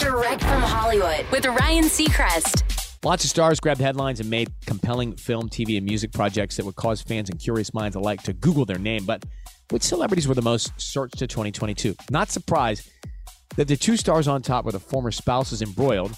[0.00, 2.64] Direct from Hollywood with Ryan Seacrest.
[3.04, 6.74] Lots of stars grabbed headlines and made compelling film, TV, and music projects that would
[6.74, 9.04] cause fans and curious minds alike to Google their name.
[9.04, 9.24] But
[9.70, 11.94] which celebrities were the most searched to 2022?
[12.10, 12.90] Not surprised
[13.54, 16.12] that the two stars on top were the former spouses embroiled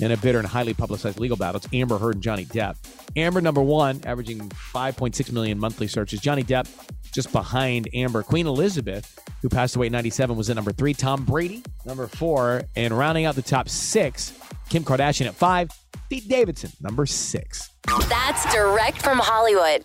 [0.00, 1.56] in a bitter and highly publicized legal battle.
[1.56, 2.76] It's Amber Heard and Johnny Depp.
[3.16, 6.20] Amber, number one, averaging 5.6 million monthly searches.
[6.20, 6.68] Johnny Depp,
[7.12, 8.22] just behind Amber.
[8.22, 10.92] Queen Elizabeth, who passed away at 97, was at number three.
[10.92, 12.62] Tom Brady, number four.
[12.76, 14.32] And rounding out the top six,
[14.68, 15.70] Kim Kardashian at five.
[16.08, 17.70] Pete Davidson, number six.
[18.08, 19.84] That's direct from Hollywood